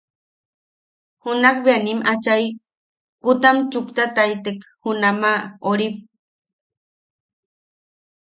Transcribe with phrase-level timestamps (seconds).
[1.23, 2.45] Junakbea nim achai
[3.23, 5.31] kutam chuktataitek junama
[5.71, 5.87] ori.